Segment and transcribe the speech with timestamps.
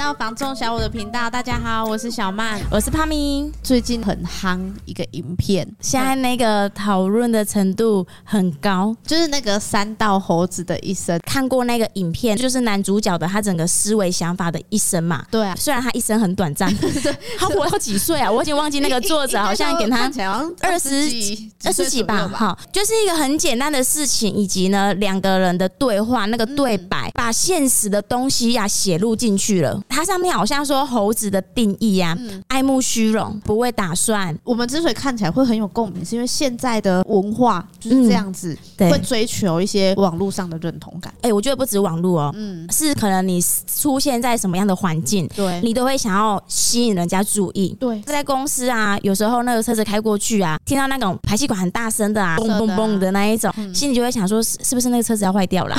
[0.00, 3.52] 到房仲小五的频道，大家好，我是小曼，我是帕咪。
[3.62, 11.20] 最近很夯一个影片，现在那个讨论的程度很高，就是那个三道猴子的一生。
[11.26, 15.22] 看过那个影片，就是男主角的他整个思维想法的一生嘛。
[15.30, 16.74] 对啊，虽然他一生很短暂，
[17.38, 18.32] 他活到几岁啊？
[18.32, 20.10] 我已经忘记那个作者好像给他
[20.62, 22.26] 二十几、二十几吧。
[22.26, 29.78] 好，就是一个很简单的事情，以及呢两个人的对话，那个对白，把现实的东西呀写入进去了。
[29.90, 34.34] 它上面好像说猴子的定义呀、啊嗯，爱慕虚荣，不会打算。
[34.44, 41.12] 我们之所以看起来会很有共鸣，是因为现在的文化就是这样子，会追求一些网络上的认同感。
[41.16, 47.76] 哎、欸，我觉得不止网络哦，嗯，是可能你出现在什么样的环境，对，你都会想要吸引人家注意。
[47.80, 55.76] 对，在公司啊，有时候那个车子开过去啊，听到那种排气管很大声的啊，嘣嘣嘣的那一种，心里就会想说，是是不是那个车子要坏掉了？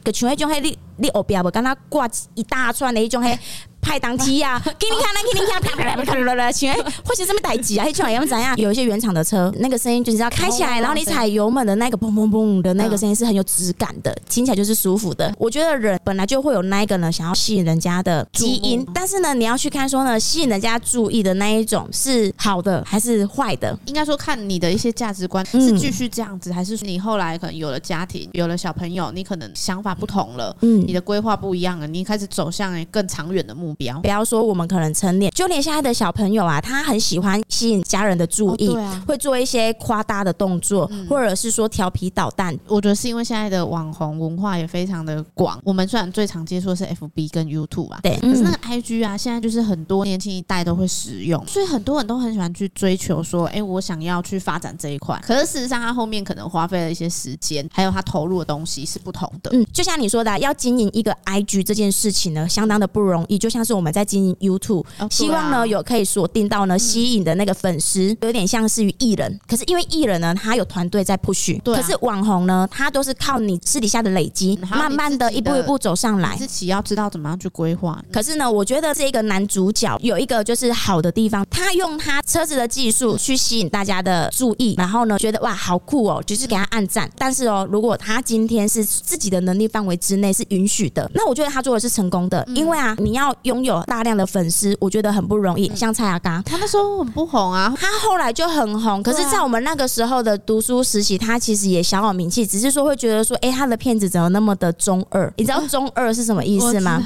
[0.03, 3.37] 就像迄种迄你你后壁无敢若挂一大串的迄种迄
[3.81, 7.85] 派档机呀， 给你看，给你看，啪啪啪啪啪啪，请问或许这么待机啊？
[7.87, 8.55] 一串要怎样？
[8.57, 15.33] 有一些原厂的车，那个声音就是要开起来，然后你踩油门的那个砰砰砰的那个声音是很有质感的，听起来就是舒服的。
[15.37, 23.77] 我觉得人本来就会有那一个呢，想要吸引人家的基因，但是呢，你要去看说呢，吸引人家注意的那一种是好的还是坏的？
[23.85, 30.81] 应该说看你的一些价值观是继续这样子，还是说你后来可能有了家庭，有了小朋友，你可能想法不同了，嗯。
[30.81, 33.99] 你的规划不一样了，你开始走向更长远的目标。
[34.01, 38.69] 不要说我们可能成年，就连现在的小朋友啊，他很喜欢吸引家人的注意，
[39.07, 42.57] 会做一些夸大的动作，或者是说调皮捣蛋。
[42.67, 45.59] 我觉得是因为现在的网红文化也非常的广。
[45.63, 55.19] 我们虽然最常接触的是 FB 跟 YouTube 啊，对，可是那个 IG 啊，现在就是很多年轻一代都会使用，所以很多人都很喜欢去追求说，哎，我想要去发展这一块。
[55.25, 59.49] 可是事实上，他后面可能花费了一些时间，还有他投入的东西是不同的。
[59.53, 60.91] 嗯，就像你说的，要经营。
[60.91, 69.39] 一个 IG 这件事情呢，相当的不容易，就像是我们在经营 YouTube，希望呢有可以锁定到呢吸引的那个粉丝，有点像是于艺人。
[69.47, 76.35] 可是因为艺人呢，他有团队在 push，可是网红呢，他都是靠你私底下的累积，慢慢的一步一步走上来。
[76.35, 77.99] 自己要知道怎么样去规划。
[78.11, 87.09] 可是呢，我觉得这个男主角有一个就是好的地方，他用他车子的技术去吸引大家的注意，然后呢，觉得哇好酷哦，就是给他按赞。
[87.17, 90.91] 但是哦，如果他今天是自己的能力范围之内是允许。
[90.93, 95.69] 的，那我觉得他做的是成功的，因为啊，你要拥有大量的粉丝，我觉得很不容易。
[95.75, 99.03] 像蔡雅刚，他那时候很不红啊，他后来就很红。
[99.03, 105.31] 可是，在我们那个时候的读书时期，他其实也小有名气，只是说会觉得说，哎，他的片子怎么那么的中二？
[105.35, 107.03] 你知道中二是什么意思吗？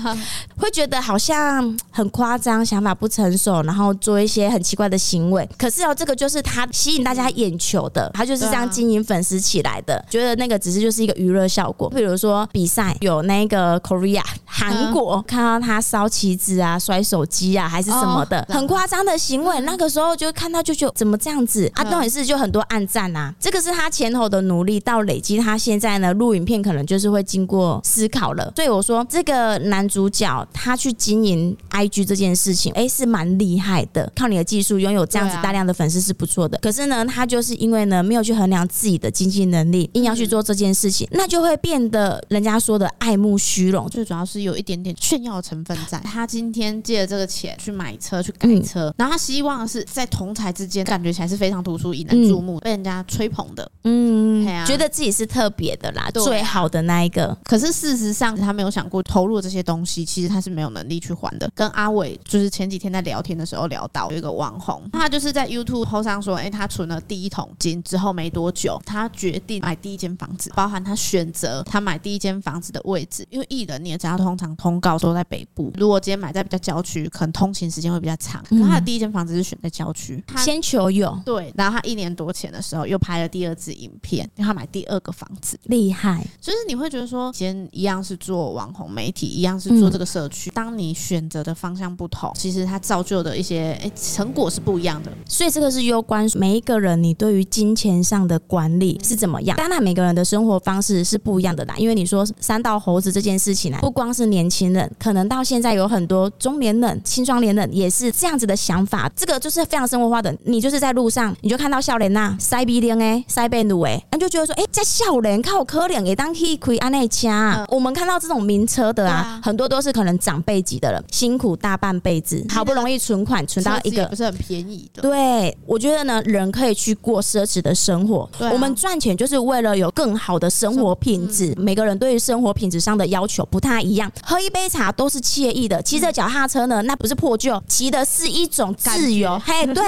[0.56, 5.50] 会觉得好像很夸张，想法不成熟，然后做一些很奇怪的行为。
[5.58, 10.06] 可是哦，这个就是他吸引大家眼球的，他就是这样经营粉丝起来的。
[10.08, 13.56] 觉得那个只是就是一个娱乐效果，比如说比赛有那个。
[13.56, 19.60] 呃，Korea 韩国看到他烧旗子啊、摔手机啊，还是什么的，很夸张的行为。
[19.62, 21.84] 那个时候就看到就觉得怎么这样子啊？
[21.84, 28.54] 重点是就很多暗赞啊，这个是他前后的努力到累积，他现在呢录影片可能就是会经过思考了。
[28.56, 34.12] 所以我说这个男主角他去经营 IG 这件事情，哎，是蛮厉害的。
[34.16, 36.60] 靠你的技术拥有这样子大量的粉丝是不错的。
[36.60, 43.56] 可是呢，他就是因为呢没有去衡量自己的经济能力，硬要去做这件事情，那就会变得人家说的爱慕虚。
[43.56, 45.98] 虚荣最主要是有一点点炫耀的成分在。
[46.00, 53.72] 他今天借了这个钱去买车去改车，然后他希望是在同才之间感觉起来是非常突出、引人注目、被人家吹捧的。
[53.84, 57.36] 嗯，觉得自己是特别的啦，最好的那一个。
[57.44, 61.50] 可是事实上，他没有想过投入这些东西，其实他是没有能力去还的。
[61.56, 73.46] 跟阿伟就是前几天在聊天的时候聊到，有一个网红，他就是在 YouTube 头上说，哎，他存了第一桶金之后没多久，他决定买第一间房子，包含他选择他买第一间房子的位置，因为。
[73.48, 75.72] 艺人你也知道，通常通告都在北部。
[75.78, 78.40] 如果今天买在比较郊区，可能通勤时间会比较长。
[78.48, 81.52] 可他的第一间房子是选在郊区，先求有对。
[81.58, 86.24] 然后他一年多前的时候又拍了第二支影片，因为他买第二个房子，厉害。
[86.40, 95.12] 就是你会觉得说，今天一样是做网红媒体，一样是做这个社区，当你选择的方向不同，其实它造就的一些哎成果是不一样的。
[95.28, 99.58] 所以这个是攸关每一个人你对于金钱上的管理是怎么样。
[99.58, 103.56] 当然每个人的生活方式是不一样的啦，因为你说三道猴子这件事。
[103.56, 109.12] 情呢，不光是年轻人，可能到现在有很多中年人、青壮年人也是这样子的想法。
[109.16, 110.36] 这个就是非常生活化的。
[110.46, 117.66] 你就是在路上，你就看到笑脸呐，塞鼻梁哎，塞背鲁哎，你就觉得说，哎、欸，在少年靠可怜也当可以开安内掐。
[117.70, 125.02] 我们看到这种名车的啊，很多都是可能长辈级的人，辛苦大半辈子，好不容易存款存到一个不是很便宜的。
[125.02, 128.30] 对，我觉得呢，人可以去过奢侈的生活。
[128.52, 131.54] 我们赚钱就是为了有更好的生活品质。
[131.58, 133.46] 每个人对于生活品质上的要求。
[133.52, 135.82] 不太一样，喝一杯茶都是惬意的。
[135.86, 139.82] 其骑着脚踏车呢，那不是破旧，骑的是一种自由，嘿， 对，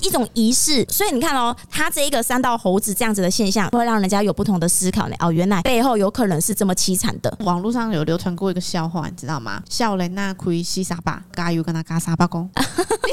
[0.00, 0.82] 一种仪式。
[0.88, 5.14] 所以你看哦，他这一个三道猴子这样子的现象，会让人家有不同的思考呢。
[5.18, 7.36] 哦，原来背后有可能是这么凄惨的。
[7.40, 9.62] 网络上有流传过一个笑话，你知道吗？
[9.68, 12.48] 笑人那亏西沙巴，加油跟他嘎沙巴工。
[12.56, 12.62] 你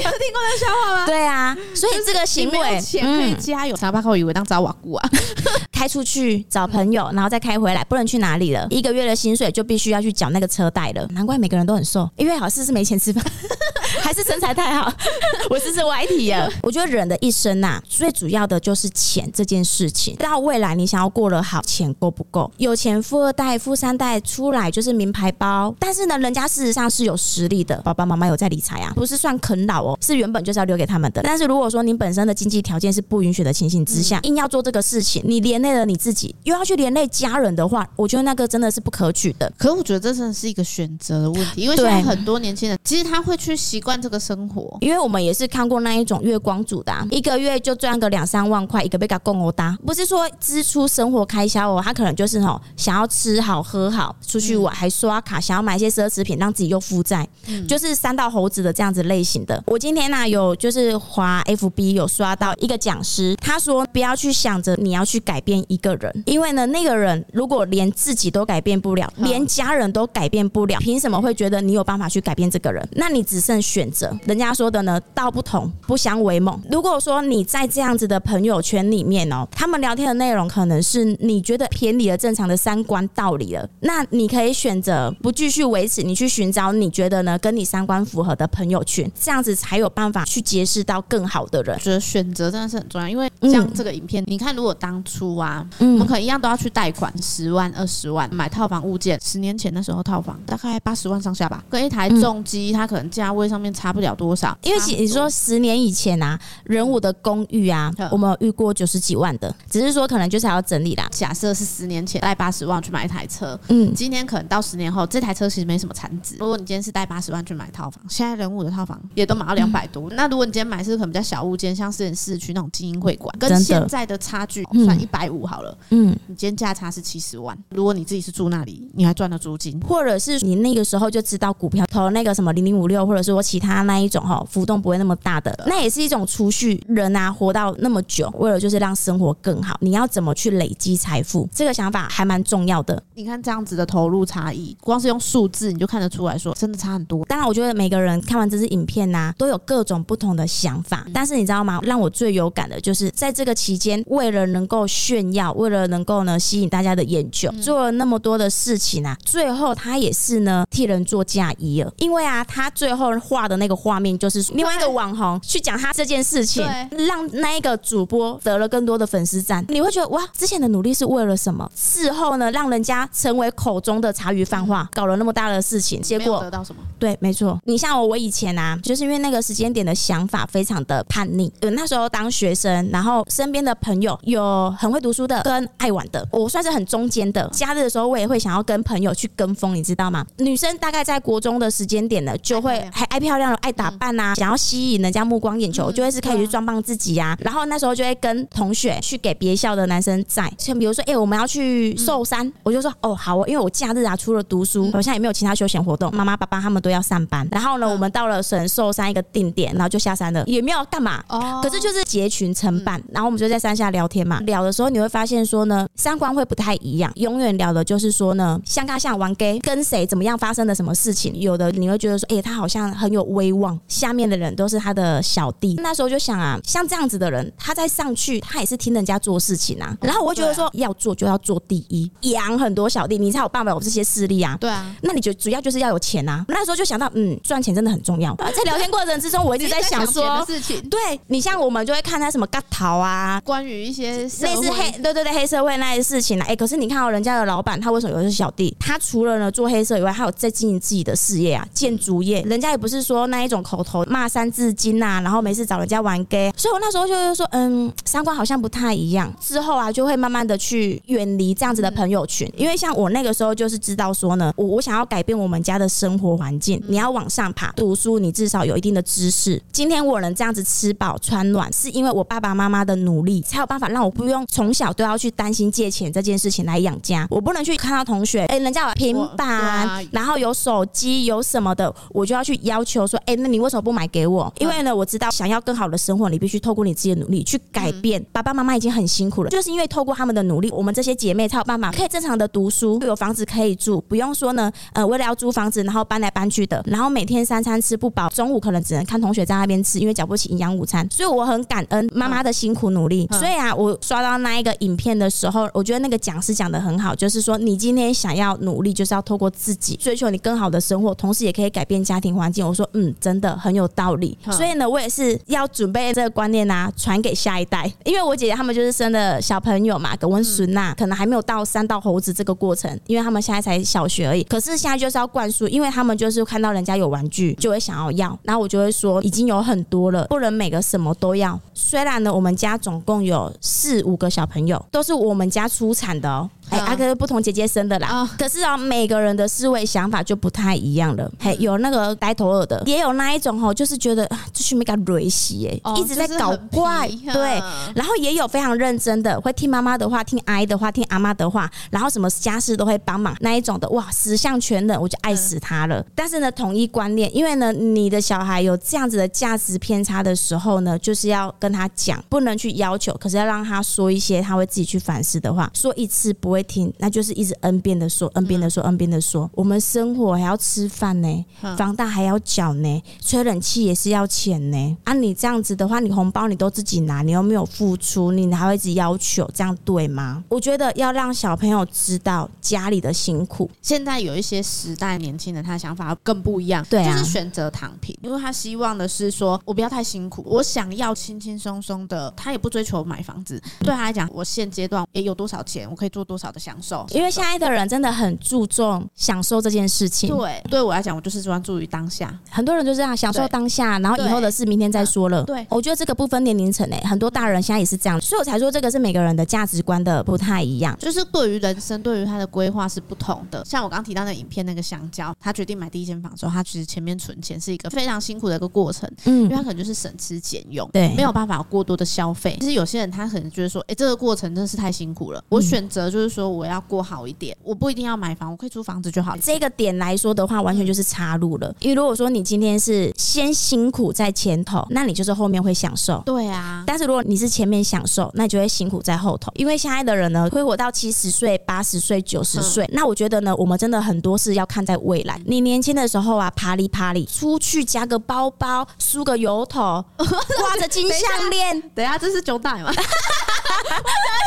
[0.02, 1.06] 有听过那笑话吗？
[1.06, 5.10] 对啊，所以这个行为钱可以加油，沙巴工以为当找瓦固啊，
[5.70, 8.66] 开出去找朋友，然后再开回来，不能去哪里了。
[8.70, 11.06] 一个月的薪水就必须要去缴那个车贷了。
[11.08, 13.24] 难怪每个人都很瘦，因为好是是没钱吃饭，
[14.02, 14.92] 还是身材太好？
[15.48, 16.48] 我是是歪题啊。
[16.62, 20.16] 我觉得人的一生呐、啊，最主要的就是钱这件事情。
[20.16, 22.50] 到未来你想要过得好，钱够不够？
[22.58, 31.22] 有钱富二代、富三代出来就是名牌包，但是呢，人家事实上是有实力的，爸爸妈妈有在理财啊，不是算啃老哦，是原本就是要留给他们的。
[31.22, 39.50] 但是如果说你本身的经济条件是不允许的情形之下，硬要做这个事情，你连累了你自己，又要去连累家人的话，我觉得那个真的是不可取的。
[39.56, 57.26] 可我觉得这真的是一个选择的问题，因为现在很多年轻人其实他会去习惯这个生活，因为我们也是看过那一种月光族的、啊，一个月就赚个两三万块，一个被他供欧搭，不是说支出生活开销哦，他可能就是吼想要吃好喝好，出去玩还刷卡，想要买一些奢侈品，让自己又负债，
[57.68, 59.62] 就是三道猴子的这样子类型的。
[59.66, 72.86] 我今天呢、啊、有就是滑 FB 有刷到一个讲师，他说不要去想着你要去改变一个人，因为呢那个人如果连自己都改变不了，连家人都改变不了，凭什么会觉得你有办法去改变这个人？
[72.92, 74.16] 那你只剩选择。
[74.24, 76.58] 人家说的呢，道不同不相为谋。
[76.70, 91.78] 如果说你在这样子的朋友圈里面哦，他们聊天的内容可能是你觉得偏离了正常的三观道理了，那你可以选择不继续维持，你去寻找你觉得呢跟你三观符合的朋友圈，这样子才有办法去结识到更好的人。
[91.78, 99.18] 觉得选择真的是很重要，因为像这个影片，嗯、你看如果当初啊，嗯、我们可能一样都要去贷款十万、二十万买套房物件。
[99.20, 104.56] 十年前的时候，套房大概八十万上下吧，跟一台重机，它可能价位上面差不了多少。
[104.62, 111.08] 因为你说十年以前啊，人武的公寓啊，我们有遇过九十几万的，只是说可能就是还要整理啦。
[111.10, 116.36] 假设是十年前贷八十万去买一台车，嗯，今天可能到十年后，这台车其实没什么残值。
[116.38, 120.10] 如果你今天是贷八十万去买套房，现在人武的套房也都买到两百多。
[120.10, 127.56] 那如果你今天买是可能比较小物件，像是市区那种精英会馆，跟现在的差距算一百五好了，嗯，你今天价差是七十万。
[127.70, 136.82] 如果你自己是住那里，你还赚了租金，或者是你那个时候就知道股票投那个什么零零五六，或者是说其他那一种哈，浮动不会那么大的，那也是一种储蓄。
[136.86, 141.48] 人啊，活到那么久，为了就是让生活更好，你要怎么去累积财富？
[141.54, 143.02] 这个想法还蛮重要的。
[143.14, 147.24] 你看这样子的投入差异，光是用数字你就看得出来说，真的差很多。
[147.26, 151.06] 当然，我觉得每个人看完这支影片呐、啊，都有各种不同的想法。
[151.12, 151.80] 但是你知道吗？
[151.82, 161.92] 让我最有感的就是在这个期间，为了能够炫耀，为了能够呢吸引大家的眼球，做了那么多的事情啊，最后他也是呢替人做嫁衣了。
[161.98, 166.66] 因为啊，他最后画的那个画面就是另外一个网红去讲他这件事情，
[167.06, 169.64] 让那一个主播得了更多的粉丝赞。
[169.68, 171.70] 你会觉得哇，之前的努力是为了什么？
[171.74, 176.80] 事后呢，让人家成为口中的茶余饭话，搞了那么大的事情，结果得到什么？
[176.98, 177.58] 对，没错。
[177.64, 181.52] 你像我，我以前啊，就是因为那个时间点的想法非常的叛逆。
[181.60, 187.48] 呃，那时候当学生，然后身边的朋友有很会读书的，跟爱玩的，我算是很中间的。
[187.52, 190.24] 假日的时候，我也会想要跟朋友去跟风，你知道吗？
[190.38, 197.36] 女生大概在国中的时间点呢，就会还爱漂亮、爱打扮啊，想要吸引人家目光眼球，就会是开始去装扮自己呀。
[197.40, 207.46] 然后那时候就会跟同学去给别校的男生在，像比如说，哎，我们要去寿山，我就说，哦，好，因为我假日啊，除了读书，好像也没有其他休闲活动，妈妈、爸爸他们都要上班。
[207.50, 211.22] 然后呢，我们到了神寿山一个定点，然后就下山了，也没有干嘛。
[211.28, 211.60] 哦。
[211.62, 214.40] 可是就是结群成伴，然后我们就在山下聊天嘛。
[214.40, 221.34] 聊的时候你会发现说呢，三观会不太一样，永远聊的就是说呢，像他像玩 gay，跟谁怎么样发生了什么事情。
[221.48, 225.74] 有的你会觉得说，哎，他好像很有威望，下面的人都是他的小弟。
[225.78, 229.96] 那时候就想啊，像这样子的人，他在上去，他也是听人家做事情啊。
[230.00, 234.56] 然后我会觉得说，要做就要做第一，养很多小弟，你才有办法有这些势力啊。
[234.60, 236.44] 对啊，那你就主要就是要有钱啊。
[236.48, 238.34] 那时候就想到，嗯，赚钱真的很重要。
[238.54, 246.46] 在聊天过程之中，我一直在想说，事情，对你像我们就会看他什么嘎桃啊，关于一些类似黑，对对对，黑社会那些事情啊。
[246.48, 248.76] 哎，可是你看到，人家的老板他为什么有的是小弟？
[248.78, 252.42] 他除了呢做黑社以外，还有在经营自己的事业啊，建筑业。
[252.42, 256.52] 人家也不是说那一种口头骂三字经啊，然后没事找人家玩 gay。
[256.56, 259.30] 所以我那时候就是说，嗯，三观好像不太一样。
[259.40, 269.60] 之后啊，就会慢慢的去远离这样子的朋友群，因为像我那个时候就是知道说呢，我我想要改变我们家的生活环境，你要往上爬，读书你至少有一定的知知识。
[269.72, 277.26] 今天我能这样子吃饱穿暖，是因为我爸爸妈妈的努力，才有办法让我不用从小都要去担心借钱这件事情来养家。
[277.28, 284.52] 我不能去看到同学，哎、欸，人家有平板，啊、然后有手机，有什么的，我就要去要求说，哎、欸，那你为什么不买给我？
[284.58, 288.24] 因为呢，我知道想要更好的生活，你必须透过你自己的努力去改变。
[288.32, 301.06] 爸爸妈妈已经很辛苦了，就是因为透过他们的努力，我们这些姐妹才有办法可以正常的读书，有房子可以住，不用说呢，呃，为了要租房子，然后搬来搬去的，然后每天三餐吃不饱，中午可能只能看同学在那边吃，因为缴不起营养午餐。
[301.10, 303.28] 所以我很感恩妈妈的辛苦努力。
[303.32, 312.66] 所以啊，我刷到那一个影片的时候，我觉得那个讲师讲的很好，就是说你今天想要努力，就是要透过自己追求你更好的生活，同时也可以改变家庭环境。
[312.66, 314.38] 我说，嗯，真的很有道理。
[314.50, 324.44] 所以呢，我也是要准备这个观念啊，传给下一代，因为我姐姐他们就是生的小朋友嘛，跟温孙呐，可能还没有到三道猴子这个过程，因为他们现在才小学而已。
[324.44, 331.58] 可是现在就是要灌输，因为他们就是看到人家有玩具，就会想要要，然后我就会说，已经有很多了，不能每个什么都要。
[331.74, 336.48] 虽然呢，我们家总共有四五个小朋友，都是我们家出产的哦。
[336.70, 341.30] 哎，阿哥不同姐姐生的啦，可是啊，每个人的思维想法就不太一样了。
[341.38, 347.58] 嘿，有那个呆头鹅的，也有那一种哦，就是觉得就是没敢瑞西哎，一直在搞怪，对。
[347.94, 356.04] 然后也有非常认真的，会听妈妈的话，听阿姨的话，听阿妈的话，然后什么家事都会帮忙那一种的，哇，十项全能，我就爱死他了。
[356.14, 366.57] 但是呢，统一观念，因为呢，你的小孩有这样子的价值偏差的时候呢，就是要跟他讲，不能去要求，可是要让他说一些他会自己去反思的话，说一次不会。
[366.58, 369.48] 会听，那就是一直 N 遍的说，N 遍的说，N 遍的说。
[369.54, 371.44] 我们生活还要吃饭呢，
[371.76, 374.96] 房贷还要缴呢，吹冷气也是要钱呢。
[375.04, 380.42] 啊，你这样子的话，你红包你都自己拿，你又没有付出，你还会一直要求，这样对吗？
[380.48, 383.70] 我觉得要让小朋友知道家里的辛苦。
[383.80, 393.62] 现在有一些时代年轻人，他的想法更不一样，对啊，就是选择躺平，因为他希望的是说我不要太辛苦，我想要轻轻松松的，他也不追求买房子。
[393.80, 396.47] 对他来讲，我现阶段也有多少钱，我可以做多少。
[396.52, 400.28] 的享受，因为现在的人真的很注重享受这件事情。
[400.36, 402.36] 对，对我来讲，我就是专注于当下。
[402.50, 405.42] 很多人就这样享受当下，然后以后的事明天再说了。
[405.44, 413.64] 对，我觉得这个不分年龄层诶，很多大人现在也是这样，所以我才说这个是每个人的价值观的不太一样，就是对于人生，对于他的规划是不同的。
[413.64, 422.56] 像我刚刚提到那影片，那个香蕉，他决定买第一间房之后，他其实前面存钱是一个非常辛苦的一个过程，嗯，因为他可能就是省吃俭用，对，没有办法过多的消费。
[422.60, 427.28] 其实有些人他可能觉得说，哎，这个过程真的是太辛苦了，我选择就是说我要过好。
[427.28, 429.36] 一点，我不一定要买房，我可以租房子就好。
[429.36, 431.74] 这个点来说的话，完全就是插入了。
[431.80, 436.22] 因为如果说你今天是先辛苦在前头，那你就是后面会享受。
[436.24, 439.52] 对啊，但是如果你是前面享受，那你就会辛苦在后头。
[439.56, 442.88] 因为现在的人呢，会活到七十岁、八十岁、九十岁。
[442.92, 445.38] 那我觉得呢，我们真的很多事要看在未来。
[445.44, 451.78] 你年轻的时候啊，啪里啪里出去夹个包包，梳个油头， 挂着金项链。
[451.94, 452.90] 等一下，这是九代吗？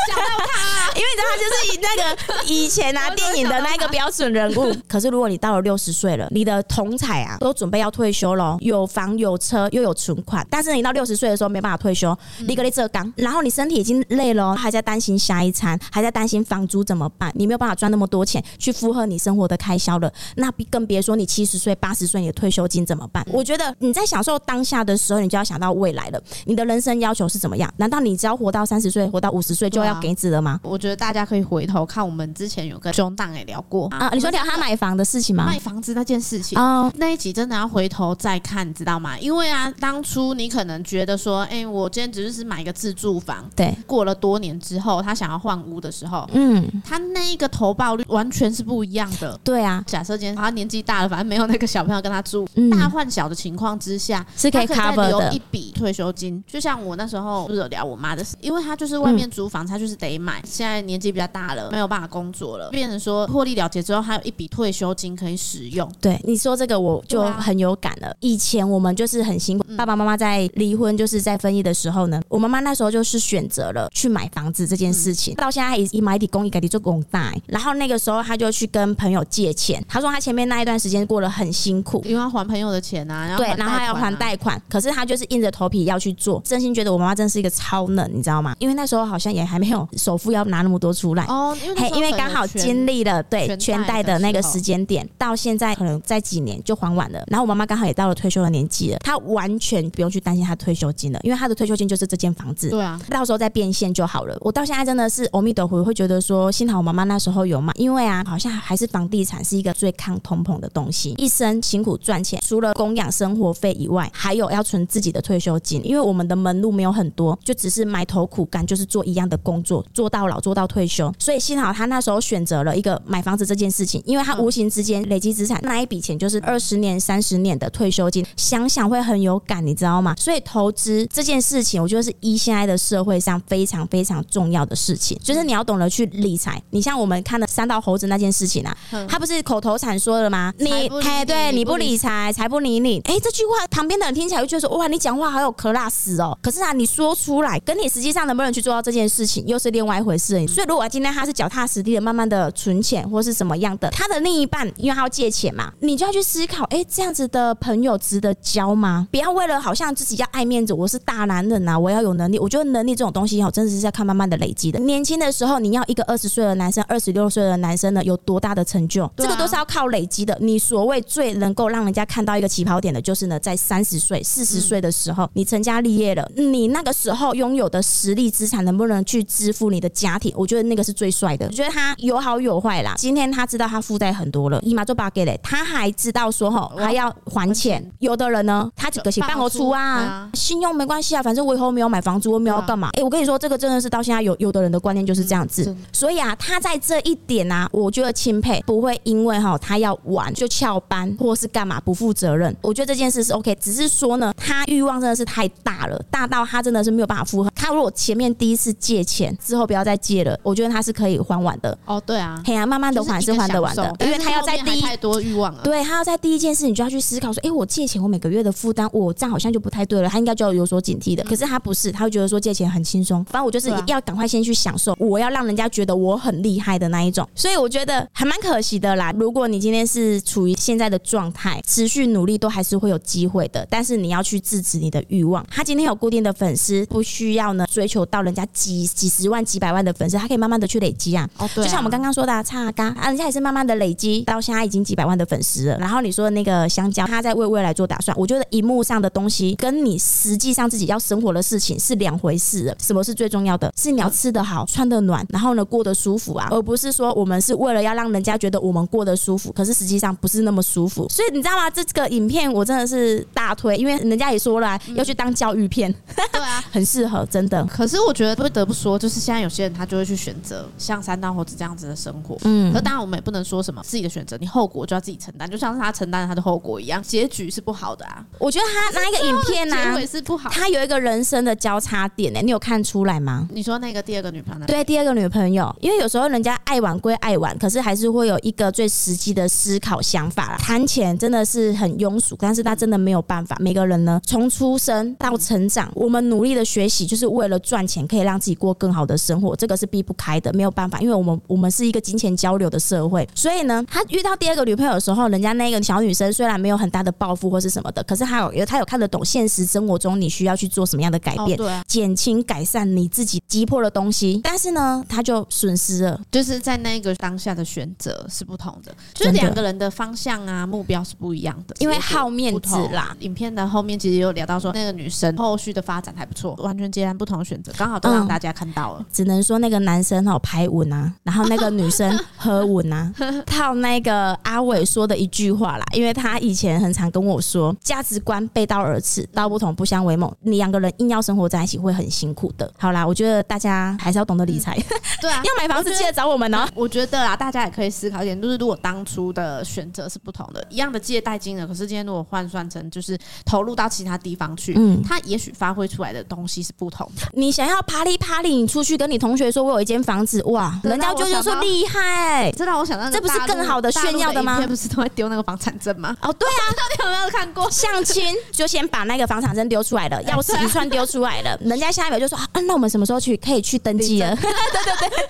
[0.08, 4.74] 想到他，因为你知道他就是以那个以前啊电影的那个标准人物。
[4.88, 17.30] 可是如果你到了六十岁了，你的同彩啊都准备要退休了，有房有车又有存款，但是你到六十岁的时候没办法退休，你个你这刚，然后你身体已经累了，还在担心下一餐，还在担心房租怎么办？
[17.34, 23.24] 你没有办法赚那么多钱去负荷你生活的开销了，那更别说你七十岁、八十岁你的退休金怎么办？
[23.30, 26.22] 我觉得你在享受当下的时候，你就要想到未来了。
[26.44, 27.72] 你的人生要求是怎么样？
[27.76, 30.58] 难道你只要活到三十岁，活到五十岁就要给子了吗？
[30.62, 35.44] 我觉得大家可以回头看我们之前有个中档也聊过啊，你说聊他买房的事情吗？
[35.44, 39.18] 卖房子那件事情啊，那一集真的要回头再看，知道吗？
[39.18, 49.38] 因为啊，当初你可能觉得说，哎、欸，我今天只是买一个自住房，对，过了多年之后，他想要换屋的时候，嗯，他那一个投报率完全是不一样的。
[49.44, 56.42] 对啊，假设今天他年纪大了，反正没有那个小朋友跟他住，嗯、大换小的情况之下，是可以 cover 留一笔退休金。
[56.46, 60.42] 就像我那时候就是有聊我妈的事，因为他就是外面租房，他就是得买。
[60.44, 65.90] 现在年纪比较大了，没有办法工作了，变成说获利了结之后，还有一笔退休金可以使用。
[66.00, 68.14] 对，你说这个我就很有感了。
[68.20, 75.34] 以前我们就是很辛苦，爸爸妈妈在离婚就是在分离的时候呢，我妈妈那时候就是选择了去买房子这件事情。
[75.34, 79.84] 到现在以以买底公益改底做公贷，然后那个时候他就去跟朋友借钱。
[79.88, 84.60] 他说他前面那一段时间过得很辛苦，因为要还朋友的钱啊，对然后还要还贷款。
[84.68, 88.54] 可是他就是硬着头皮要去做，真心觉得我妈妈真是一个超能，你知道吗？
[88.58, 91.24] 因为那那时候好像也还没有首付要拿那么多出来。
[91.26, 97.22] 哦，因为因为刚好经历了对全贷的那个时间点，到现在可能在几年就还完了。
[97.28, 104.36] 然后我妈妈刚好也到了退休的年纪了，她完全不用去担心她退休金了，因为她的退休金就是这间房子，对啊，到时候再变现就好了。
[104.40, 121.12] 我到现在真的是阿弥陀佛，会觉得说幸好我妈妈那时候有嘛，因为啊，好像还是房地产是一个最抗通膨的东西，一生辛苦赚钱，除了供养生活费以外，还有要存自己的退休金，因为我们的门路没有很多，就只是埋头苦干，就是做一样的工作，做到老，做到退休。
[121.18, 130.14] 所以幸好他那时候选择了一个买房子这件事情，因为他无形之间累积资产，那一笔钱就是二十年、三十年的退休金，想想会很有感，你知道吗？
[130.16, 136.62] 所以投资这件事情，我觉得是一现在的社会上非常非常重要的事情，就是你要懂得去理财。
[136.70, 138.74] 你像我们看的三道猴子那件事情啊，
[139.06, 140.50] 他不是口头禅说了吗？
[140.56, 143.02] 你哎，对，你不理财，财不理你。
[143.04, 146.38] 哎，这句话旁边的人听起来会觉得说，哇，你讲话好有 class 哦。
[146.40, 150.46] 可是啊，你说出来，跟你实际上能不能去做到这件事情，又是另外一回事。
[150.46, 159.08] 所以，如果今天他是脚踏实地的，慢慢的存钱，或是什么样的，他的另一半因为他要借钱嘛，你就要去思考，哎，这样子的朋友值得交吗？
[159.10, 162.38] 不要为了好像自己要爱面子，我是大男人呐，我要有能力。
[162.38, 164.78] 我觉得能力这种东西哦，真的是要看慢慢的累积的。
[164.80, 169.10] 年轻的时候，你要一个二十岁的男生，二十六岁的男生呢，有多大的成就？
[169.16, 170.36] 这个都是要靠累积的。
[170.40, 180.32] 你所谓最能够让人家看到一个起跑点的，就是呢，在三十岁、四十岁的时候，你成家立业了，你那个时候拥有的实力资产，能不能去支付你的家庭？
[180.36, 181.46] 我觉得那个是最帅的。
[181.46, 182.94] 我觉得他有好有坏啦。
[182.96, 187.84] 今天他知道他负债很多了，姨妈就把给嘞，他还知道说吼，还要还钱。
[187.98, 192.90] 有的人呢，他这个是半额出啊，信用没关系啊，反正我以后没有买房租，我没有要干嘛？
[192.92, 195.74] 哎，我跟你说，这个真的是到现在有有的人的观念就是这样子。
[195.92, 202.54] 所以啊，他在这一点啊，我觉得钦佩不会因为哈他要玩就翘班或是干嘛不负责任。
[202.60, 207.50] 我觉得这件事是 OK，只是说呢，他欲望真的是太大了，大到他真的是没有办法负荷。
[207.54, 211.78] 他如果前面第一次借钱之后不要再借了，我觉得他是可以还完的。
[211.84, 215.62] 哦，对啊，嘿啊，慢慢的还是还得完的，因为他要在第一太多欲望了。
[215.62, 221.22] 对，他要在第一件事你就要去思考说，哎，我借钱我每个月的负担，我这样好像就不太对了，他应该就要有所警惕的。
[221.22, 227.24] 可是他不是，他会觉得说借钱很轻松，反正我就是要赶快先去享受，我要让人家觉得我很厉害的那一种。
[227.36, 229.12] 所以我觉得还蛮可惜的啦。
[229.16, 235.46] 如果你今天是处于现在的状态，持续努力都还是会有机会的，但是你要去制止你的欲望。
[235.48, 241.28] 他今天有固定的粉丝，不需要呢追求到人家几几十万、几百万的粉丝，他可以慢慢的去累积啊。
[241.38, 245.78] 哦，对，就像我们刚刚说的，差阿嘎啊，人家也是慢慢的累积到现在已经几百万的粉丝了。
[245.78, 248.16] 然后你说的那个香蕉，他在为未来做打算。
[248.16, 252.74] 我觉得荧幕上的东西跟你实际上自己要生活的事情是两回事。
[252.80, 253.72] 什么是最重要的？
[253.76, 261.08] 是你要吃得好、穿得暖，然后呢过得舒服啊，而不是说我们是为了要让人家觉得我们过得舒服，可是实际上不是那么舒服。
[261.08, 261.68] 所以你知道吗？
[261.70, 267.64] 这个影片我真的是大推，因为人家也说了要去当教育片， 对啊，很适合，真的。
[267.64, 272.36] 可是我觉得不得不说，就是现在有些人他就会去选择像三道猴子这样子的生活。
[272.44, 278.24] 嗯，可当然我们也不能说什么自己的选择，你后果就要自己承担，就像是他承担了他的后果一样，结局是不好的啊。
[278.38, 283.48] 我觉得他那一个影片呢，结尾是不好，他有一个人生的交叉点呢，你有看出来吗？
[283.52, 284.66] 你说那个第二个女朋友？
[284.66, 290.56] 对，第二个女朋友，因为有时候人家爱玩归爱玩，可是还是会有一个最实际的思考想法啦。
[290.58, 293.56] 谈钱真的是很庸俗，但是他真的没有办法。
[293.60, 303.26] 每个人呢，从出生到成长，我们努力的学习，就是为了赚钱，可以让自己过更好的生活，这个是避不开的，没有办法，因为我们我们是一个金钱交流的社会。
[303.34, 314.38] 所以呢，他遇到第二个女朋友的时候，人家那个小女生虽然没有很大的抱负或是什么的，可是他有他有看得懂现实生活中你需要去做什么样的改变，减轻改善你自己击破的东西。
[314.44, 323.16] 但是呢，他就损失了，就是在那个当下的选择是不同的，就是两个人的方向啊目标是不一样的，因为好面子啦。
[323.20, 328.98] 影片的后面其实有聊到说，那个女生后续的发展还不错，完全截然不同的选择，刚好都让大家看到了。
[329.00, 333.10] 嗯、只能说那个男生哦拍稳啊，然后那个女生 喝稳啊，
[333.46, 342.70] 套那个阿伟说的一句话啦，因为他以前很常跟我说，价值观背道而驰，道不同不相为谋，你两个人硬要生活在一起会很辛苦的。
[342.76, 344.76] 好啦，我觉得大家还是要懂得理财。
[344.76, 346.66] 嗯、对啊， 要买房子记得找我们哦。
[346.74, 357.28] 我觉得啊，大家也可以思考一点，就是如果当初的选择是不同的，一样的借贷金额，可是今天如果换算成就是投入到其他地方去，嗯，他也许发挥出来的东西是不同的。
[357.32, 364.60] 你想要啪里啪里，你出去跟你同学说我有一间房子，哇，人家就就说厉害，这让我想到，这不是更好的炫耀的吗？
[364.66, 366.16] 不是都会丢那个房产证吗？
[366.22, 374.34] 哦，对啊， 到底有没有看过相亲就先把那个房产证丢出来了， 钥匙一串丢出来了，人家下一秒就说啊，那我们什么时候去可以去登记了？
[374.36, 375.26] 对对对。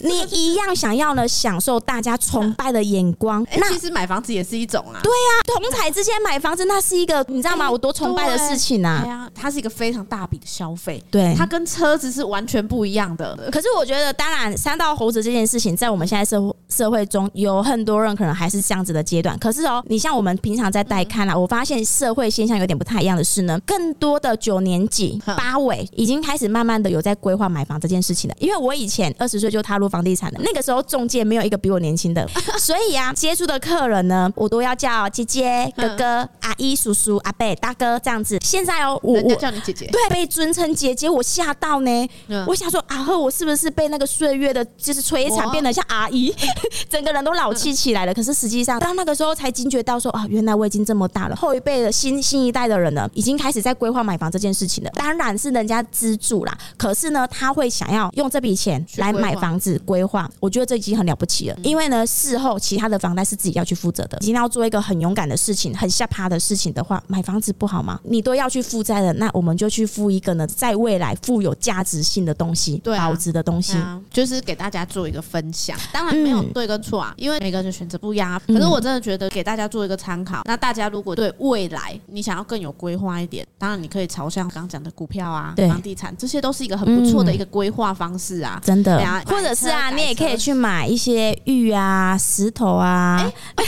[0.00, 3.46] 你一样想要呢，享受大家崇拜的眼光。
[3.56, 5.00] 那其实买房子也是一种啊。
[5.02, 7.70] 对啊，同台之间买房子，那是一个你知道吗？
[7.70, 9.00] 我多崇拜的事情啊。
[9.02, 11.02] 对啊，它是一个非常大笔的消费。
[11.10, 13.36] 对，对，它跟车子是完全不一样的。
[13.50, 19.38] 可是我觉得，当然三道猴子这件事情，在我们现在社会社会中有很多人可能还是这样子的阶段。
[19.38, 28.36] 可是哦，你像我们平常在带看啊，我发现社会现象有点不太一样的是呢，更多的九年级八尾已经开始慢慢的有在规划买房这件事情了。
[28.38, 32.26] 因为我以前二十岁就踏入房地产了，那个时候中介没有一个比我年轻的，
[32.58, 38.38] 所以啊，接触的客人呢，我都要叫姐姐、哥哥、阿姨、叔叔、阿伯、大哥这样子。
[38.42, 42.08] 现在哦，我我叫你姐姐，对，被尊称姐姐，我吓到呢。
[42.46, 46.34] 我想说啊呵，我是不是被那个岁月的，就是摧残，变得像阿姨，
[46.88, 48.12] 整个人都老气起来了。
[48.12, 51.34] 可是实际上，到那个时候才惊觉到说啊，原来我已经这么大了。
[51.34, 54.90] 后一辈的新新一代的人呢，已经开始在规划买房这件事情了。
[54.94, 60.30] 当然是人家资助啦，可是呢，他会想要用这笔钱来买房子规划。
[60.40, 64.18] 我觉得这已经很了不起了，因为呢，事后其他的房贷是自己要去负责的。
[64.20, 67.98] 已经要做一个很勇敢的事情，很下趴的事情的话，买房子不好吗？
[68.04, 75.76] 你都要去负债了，那我们就去付一个呢，在未来富有价值性的东西，对、啊，保值的东西、啊，就是给大家做一个分享。
[75.92, 78.40] 当然没有对跟错啊，因为每个人选择不一样。
[78.46, 80.42] 可是我真的觉得给大家做一个参考。
[80.44, 88.94] 那大家如果对未来你想要更有规划一点，当然你可以朝向刚刚讲的股票啊、房地产，这些都是一个很不错的一个规划方式啊，真的。
[89.26, 93.16] 或者是啊，你也可以去买一些玉啊、石头啊。
[93.18, 93.24] 欸、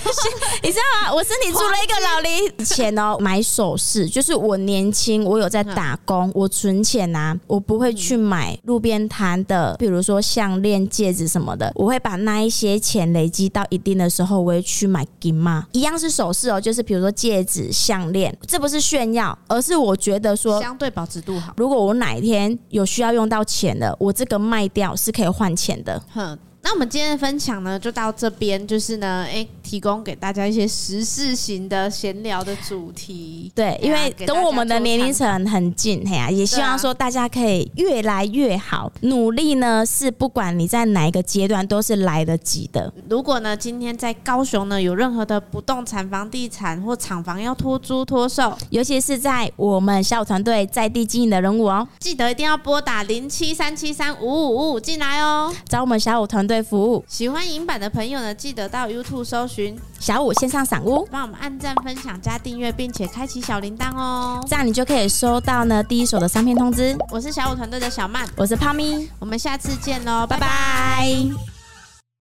[0.62, 1.12] 你知道吗？
[1.14, 2.54] 我身体出了一个老林。
[2.58, 11.70] 以前哦，买首饰就是我年轻，我有在打工，我存钱啊，我不会去买路边摊的，比如说项链、戒指什么的。
[11.74, 21.52] 我会把那一些钱累积到一定的时候，我会去买金嘛，一样是首饰哦，就是比如说戒指、项链，这不是炫耀，而是我觉得说相对保值度好。
[21.56, 26.02] 如果我哪一天有需要用到钱的，我这个卖掉是可以换钱的。
[26.12, 26.38] 哼。
[26.66, 28.66] 那我们今天的分享呢，就到这边。
[28.66, 33.52] 就是呢，哎、欸，提供给大家一些时事型的闲聊的主题。
[33.54, 38.90] 对，因为跟我们的年龄层很近，嘿呀，也希望说大家可以越来越好。
[39.02, 42.92] 努力呢，是不管你在哪一个阶段都是来得及的。
[43.08, 56.55] 如果呢，今天在高雄呢，有任何的不动产、房地产或厂房要托租托售，尤其是在我们小武团队在地经营的人物哦，记得一定要拨打零七三七三五五五五进来哦，找我们小五团队。
[56.62, 66.96] 服务喜欢影版的朋友呢，记得到 YouTube 搜寻小五线上赏屋，帮我们按赞、分享、加订阅，并且开启小铃铛哦，这样你就可以收到呢第一手的商品通知。
[67.10, 70.46] 我是小五团队的小曼，我是泡咪，我们下次见喽，拜拜。
[70.46, 71.55] 拜拜。